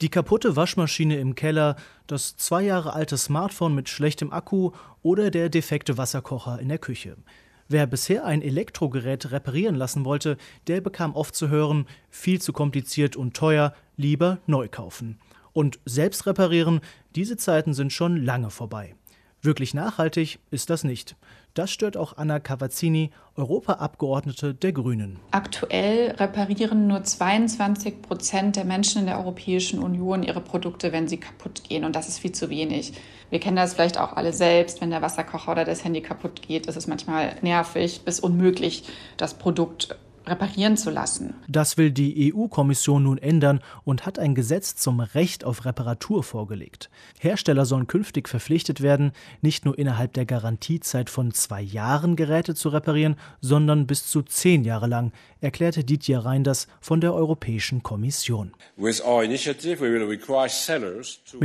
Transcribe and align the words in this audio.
Die 0.00 0.10
kaputte 0.10 0.54
Waschmaschine 0.54 1.18
im 1.18 1.34
Keller, 1.34 1.74
das 2.06 2.36
zwei 2.36 2.62
Jahre 2.62 2.92
alte 2.92 3.16
Smartphone 3.16 3.74
mit 3.74 3.88
schlechtem 3.88 4.32
Akku 4.32 4.70
oder 5.02 5.32
der 5.32 5.48
defekte 5.48 5.98
Wasserkocher 5.98 6.60
in 6.60 6.68
der 6.68 6.78
Küche. 6.78 7.16
Wer 7.66 7.86
bisher 7.88 8.24
ein 8.24 8.40
Elektrogerät 8.40 9.32
reparieren 9.32 9.74
lassen 9.74 10.04
wollte, 10.04 10.36
der 10.68 10.80
bekam 10.80 11.16
oft 11.16 11.34
zu 11.34 11.48
hören, 11.48 11.86
viel 12.10 12.40
zu 12.40 12.52
kompliziert 12.52 13.16
und 13.16 13.34
teuer, 13.34 13.74
lieber 13.96 14.38
neu 14.46 14.68
kaufen. 14.68 15.18
Und 15.52 15.80
selbst 15.84 16.26
reparieren, 16.26 16.80
diese 17.16 17.36
Zeiten 17.36 17.74
sind 17.74 17.92
schon 17.92 18.24
lange 18.24 18.50
vorbei. 18.50 18.94
Wirklich 19.40 19.72
nachhaltig 19.72 20.40
ist 20.50 20.68
das 20.68 20.82
nicht. 20.82 21.14
Das 21.54 21.70
stört 21.70 21.96
auch 21.96 22.16
Anna 22.16 22.40
Cavazzini, 22.40 23.10
Europaabgeordnete 23.36 24.52
der 24.52 24.72
Grünen. 24.72 25.18
Aktuell 25.30 26.10
reparieren 26.12 26.88
nur 26.88 27.04
22 27.04 28.02
Prozent 28.02 28.56
der 28.56 28.64
Menschen 28.64 29.00
in 29.00 29.06
der 29.06 29.18
Europäischen 29.18 29.78
Union 29.78 30.24
ihre 30.24 30.40
Produkte, 30.40 30.90
wenn 30.92 31.06
sie 31.06 31.18
kaputt 31.18 31.62
gehen. 31.68 31.84
Und 31.84 31.94
das 31.94 32.08
ist 32.08 32.18
viel 32.18 32.32
zu 32.32 32.50
wenig. 32.50 32.92
Wir 33.30 33.38
kennen 33.38 33.56
das 33.56 33.74
vielleicht 33.74 33.98
auch 33.98 34.14
alle 34.14 34.32
selbst, 34.32 34.80
wenn 34.80 34.90
der 34.90 35.02
Wasserkocher 35.02 35.52
oder 35.52 35.64
das 35.64 35.84
Handy 35.84 36.00
kaputt 36.00 36.42
geht, 36.42 36.66
ist 36.66 36.76
es 36.76 36.86
manchmal 36.86 37.36
nervig 37.42 38.00
bis 38.04 38.20
unmöglich, 38.20 38.84
das 39.16 39.34
Produkt 39.34 39.96
reparieren 40.28 40.76
zu 40.76 40.90
lassen. 40.90 41.34
Das 41.48 41.76
will 41.76 41.90
die 41.90 42.32
EU-Kommission 42.32 43.02
nun 43.02 43.18
ändern 43.18 43.60
und 43.84 44.06
hat 44.06 44.18
ein 44.18 44.34
Gesetz 44.34 44.76
zum 44.76 45.00
Recht 45.00 45.44
auf 45.44 45.64
Reparatur 45.64 46.22
vorgelegt. 46.22 46.90
Hersteller 47.18 47.66
sollen 47.66 47.86
künftig 47.86 48.28
verpflichtet 48.28 48.80
werden, 48.80 49.12
nicht 49.40 49.64
nur 49.64 49.78
innerhalb 49.78 50.12
der 50.12 50.26
Garantiezeit 50.26 51.10
von 51.10 51.32
zwei 51.32 51.60
Jahren 51.60 52.16
Geräte 52.16 52.54
zu 52.54 52.68
reparieren, 52.68 53.16
sondern 53.40 53.86
bis 53.86 54.06
zu 54.06 54.22
zehn 54.22 54.64
Jahre 54.64 54.86
lang, 54.86 55.12
erklärte 55.40 55.84
Didier 55.84 56.20
Reinders 56.20 56.68
von 56.80 57.00
der 57.00 57.14
Europäischen 57.14 57.82
Kommission. 57.82 58.52
Mit 58.76 59.02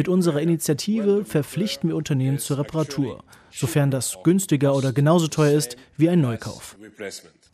unserer 0.08 0.42
Initiative 0.42 1.26
verpflichten 1.26 1.90
wir 1.90 1.96
Unternehmen 1.96 2.40
zur 2.40 2.58
Reparatur, 2.60 3.24
sofern 3.54 3.92
das 3.92 4.18
günstiger 4.24 4.76
oder 4.76 4.92
genauso 4.94 5.28
teuer 5.28 5.52
ist 5.52 5.78
wie 5.98 6.10
ein 6.10 6.22
Neukauf. 6.22 6.78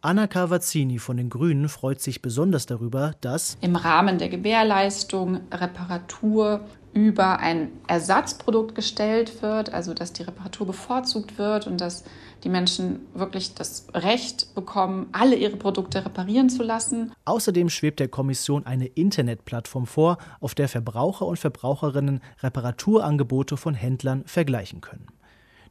Anna 0.01 0.27
Cavazzini 0.27 0.97
von 0.97 1.17
den 1.17 1.29
Grünen 1.29 1.67
freut 1.67 2.01
sich 2.01 2.21
besonders 2.21 2.65
darüber, 2.65 3.15
dass 3.19 3.57
im 3.59 3.75
Rahmen 3.75 4.17
der 4.17 4.29
Gewährleistung 4.29 5.41
Reparatur 5.51 6.61
über 6.93 7.39
ein 7.39 7.69
Ersatzprodukt 7.87 8.75
gestellt 8.75 9.41
wird, 9.41 9.73
also 9.73 9.93
dass 9.93 10.13
die 10.13 10.23
Reparatur 10.23 10.65
bevorzugt 10.65 11.37
wird 11.37 11.67
und 11.67 11.81
dass 11.81 12.03
die 12.43 12.49
Menschen 12.49 13.01
wirklich 13.13 13.53
das 13.53 13.87
Recht 13.93 14.55
bekommen, 14.55 15.07
alle 15.11 15.35
ihre 15.35 15.57
Produkte 15.57 16.03
reparieren 16.05 16.49
zu 16.49 16.63
lassen. 16.63 17.11
Außerdem 17.25 17.69
schwebt 17.69 17.99
der 17.99 18.07
Kommission 18.07 18.65
eine 18.65 18.87
Internetplattform 18.87 19.85
vor, 19.85 20.17
auf 20.39 20.55
der 20.55 20.69
Verbraucher 20.69 21.27
und 21.27 21.37
Verbraucherinnen 21.37 22.21
Reparaturangebote 22.41 23.57
von 23.57 23.73
Händlern 23.73 24.23
vergleichen 24.25 24.81
können. 24.81 25.07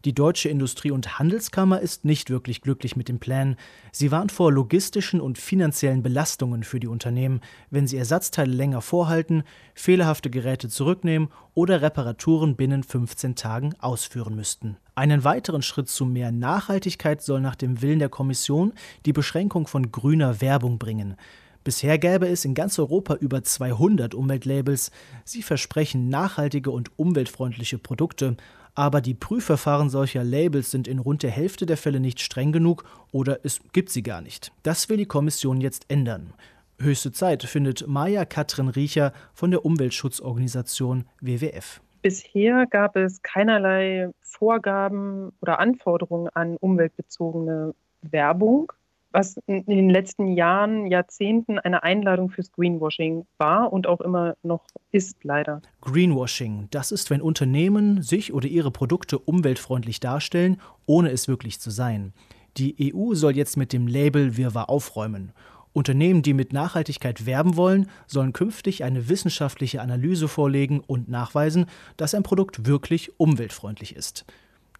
Die 0.05 0.15
Deutsche 0.15 0.49
Industrie- 0.49 0.93
und 0.93 1.19
Handelskammer 1.19 1.81
ist 1.81 2.05
nicht 2.05 2.31
wirklich 2.31 2.61
glücklich 2.61 2.95
mit 2.95 3.09
dem 3.09 3.19
Plan. 3.19 3.57
Sie 3.91 4.13
warnt 4.13 4.31
vor 4.31 4.53
logistischen 4.53 5.21
und 5.21 5.39
finanziellen 5.39 6.03
Belastungen 6.05 6.63
für 6.63 6.79
die 6.79 6.87
Unternehmen, 6.87 7.41
wenn 7.71 7.89
sie 7.89 7.97
Ersatzteile 7.97 8.53
länger 8.53 8.81
vorhalten, 8.81 9.43
fehlerhafte 9.75 10.31
Geräte 10.31 10.69
zurücknehmen 10.69 11.31
oder 11.55 11.83
Reparaturen 11.83 12.55
binnen 12.55 12.85
15 12.85 13.35
Tagen 13.35 13.75
ausführen 13.81 14.37
müssten. 14.37 14.77
Einen 14.95 15.25
weiteren 15.25 15.63
Schritt 15.63 15.89
zu 15.89 16.05
mehr 16.05 16.31
Nachhaltigkeit 16.31 17.21
soll 17.21 17.41
nach 17.41 17.57
dem 17.57 17.83
Willen 17.83 17.99
der 17.99 18.09
Kommission 18.09 18.73
die 19.05 19.13
Beschränkung 19.13 19.67
von 19.67 19.91
grüner 19.91 20.41
Werbung 20.41 20.79
bringen. 20.79 21.17
Bisher 21.65 21.99
gäbe 21.99 22.29
es 22.29 22.45
in 22.45 22.55
ganz 22.55 22.79
Europa 22.79 23.15
über 23.15 23.43
200 23.43 24.15
Umweltlabels. 24.15 24.91
Sie 25.25 25.43
versprechen 25.43 26.09
nachhaltige 26.09 26.71
und 26.71 26.91
umweltfreundliche 26.99 27.79
Produkte, 27.79 28.37
aber 28.75 29.01
die 29.01 29.15
Prüfverfahren 29.15 29.91
solcher 29.91 30.23
Labels 30.23 30.71
sind 30.71 30.87
in 30.87 31.01
rund 31.01 31.23
der 31.23 31.31
Hälfte 31.31 31.67
der 31.67 31.77
Fälle 31.77 32.01
nicht 32.01 32.21
streng 32.21 32.53
genug 32.53 32.85
oder 33.11 33.41
es 33.43 33.61
gibt 33.73 33.91
sie 33.91 34.03
gar 34.03 34.21
nicht. 34.21 34.53
Das 34.63 34.89
will 34.89 34.97
die 34.97 35.07
Kommission 35.07 35.61
jetzt 35.61 35.85
ändern. 35.89 36.33
Höchste 36.81 37.11
Zeit 37.11 37.43
findet 37.43 37.89
Maja 37.89 38.25
Katrin 38.25 38.69
Riecher 38.69 39.13
von 39.35 39.51
der 39.51 39.65
Umweltschutzorganisation 39.65 41.07
WWF. 41.21 41.81
Bisher 42.03 42.67
gab 42.67 42.95
es 42.95 43.21
keinerlei 43.23 44.11
Vorgaben 44.21 45.33
oder 45.41 45.59
Anforderungen 45.59 46.29
an 46.29 46.57
umweltbezogene 46.57 47.75
Werbung 48.03 48.73
was 49.11 49.39
in 49.47 49.65
den 49.65 49.91
letzten 49.91 50.29
Jahren, 50.29 50.87
Jahrzehnten 50.87 51.59
eine 51.59 51.83
Einladung 51.83 52.31
fürs 52.31 52.53
Greenwashing 52.53 53.27
war 53.39 53.73
und 53.73 53.87
auch 53.87 54.01
immer 54.01 54.37
noch 54.43 54.65
ist, 54.93 55.25
leider. 55.25 55.63
Greenwashing, 55.81 56.69
das 56.71 56.93
ist, 56.93 57.11
wenn 57.11 57.23
Unternehmen 57.23 58.03
sich 58.03 58.33
oder 58.33 58.49
ihre 58.49 58.71
Produkte 58.71 59.19
umweltfreundlich 59.19 60.01
darstellen, 60.01 60.61
ohne 60.87 61.11
es 61.11 61.29
wirklich 61.29 61.61
zu 61.61 61.71
sein. 61.71 62.13
Die 62.57 62.93
EU 62.95 63.15
soll 63.15 63.37
jetzt 63.37 63.57
mit 63.57 63.73
dem 63.73 63.87
Label 63.87 64.37
Wirrwarr 64.37 64.69
aufräumen. 64.69 65.33
Unternehmen, 65.73 66.23
die 66.23 66.35
mit 66.35 66.53
Nachhaltigkeit 66.53 67.25
werben 67.25 67.57
wollen, 67.57 67.89
sollen 68.07 68.33
künftig 68.33 68.85
eine 68.85 69.09
wissenschaftliche 69.09 69.81
Analyse 69.81 70.27
vorlegen 70.27 70.81
und 70.81 71.09
nachweisen, 71.09 71.67
dass 71.97 72.15
ein 72.15 72.23
Produkt 72.23 72.67
wirklich 72.67 73.19
umweltfreundlich 73.19 73.95
ist. 73.95 74.25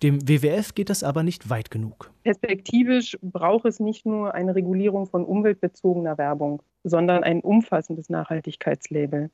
Dem 0.03 0.29
WWF 0.29 0.75
geht 0.75 0.91
das 0.91 1.03
aber 1.03 1.23
nicht 1.23 1.51
weit 1.51 1.71
genug. 1.71 2.13
Perspektivisch 2.23 3.19
braucht 3.21 3.65
es 3.65 3.81
nicht 3.81 4.07
nur 4.07 4.35
eine 4.35 4.55
Regulierung 4.55 5.07
von 5.07 5.25
umweltbezogener 5.25 6.19
Werbung, 6.19 6.63
sondern 6.85 7.25
ein 7.25 7.41
umfassendes 7.41 8.09
Nachhaltigkeitslabel, 8.09 9.31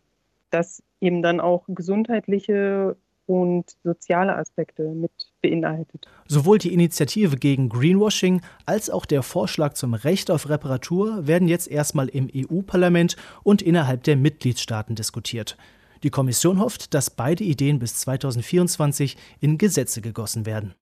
das 0.51 0.83
eben 1.01 1.23
dann 1.23 1.41
auch 1.41 1.65
gesundheitliche 1.69 2.97
und 3.27 3.77
soziale 3.83 4.37
Aspekte 4.37 4.83
mit 4.89 5.11
beinhaltet. 5.43 6.07
Sowohl 6.29 6.59
die 6.59 6.73
Initiative 6.73 7.37
gegen 7.37 7.69
Greenwashing 7.69 8.43
als 8.67 8.91
auch 8.91 9.07
der 9.07 9.23
Vorschlag 9.23 9.75
zum 9.75 9.95
Recht 9.95 10.31
auf 10.31 10.49
Reparatur 10.49 11.27
werden 11.27 11.49
jetzt 11.49 11.71
erstmal 11.71 12.09
im 12.09 12.29
EU-Parlament 12.35 13.17
und 13.43 13.63
innerhalb 13.63 14.03
der 14.05 14.17
Mitgliedstaaten 14.17 14.95
diskutiert. 14.95 15.57
Die 16.05 16.11
Kommission 16.11 16.61
hofft, 16.61 16.93
dass 16.93 17.09
beide 17.09 17.45
Ideen 17.45 17.79
bis 17.79 17.97
2024 17.97 19.17
in 19.41 19.57
Gesetze 19.57 20.03
gegossen 20.03 20.45
werden. 20.45 20.75